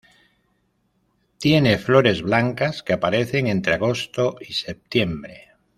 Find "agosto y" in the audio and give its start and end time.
3.75-4.53